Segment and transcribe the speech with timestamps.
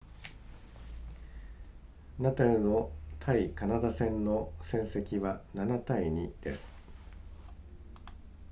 [2.19, 6.73] ナダルの対カナダ戦の戦績は 7-2 です